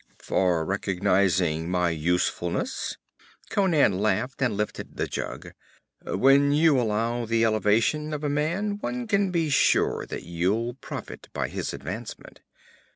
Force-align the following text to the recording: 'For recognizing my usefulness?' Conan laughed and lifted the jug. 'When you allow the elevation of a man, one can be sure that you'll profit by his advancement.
'For 0.17 0.65
recognizing 0.65 1.69
my 1.69 1.91
usefulness?' 1.91 2.97
Conan 3.51 3.99
laughed 3.99 4.41
and 4.41 4.57
lifted 4.57 4.97
the 4.97 5.05
jug. 5.05 5.49
'When 6.03 6.51
you 6.51 6.81
allow 6.81 7.25
the 7.27 7.45
elevation 7.45 8.11
of 8.11 8.23
a 8.23 8.27
man, 8.27 8.79
one 8.79 9.05
can 9.05 9.29
be 9.29 9.51
sure 9.51 10.07
that 10.07 10.23
you'll 10.23 10.73
profit 10.73 11.29
by 11.33 11.49
his 11.49 11.71
advancement. 11.71 12.41